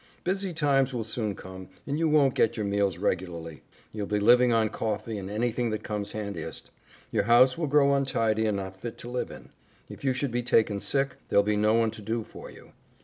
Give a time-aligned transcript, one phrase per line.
[0.23, 3.61] Busy times will soon come, and you won't get your meals regularly;
[3.93, 6.71] you'll be living on coffee and anything that comes handiest;
[7.11, 9.49] your house will grow untidy and not fit to live in.
[9.89, 12.71] If you should be taken sick, there'd be no one to do for you.